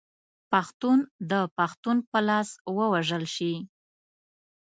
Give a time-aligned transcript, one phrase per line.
[0.51, 0.99] پښتون
[1.31, 3.53] د پښتون په لاس ووژل شي.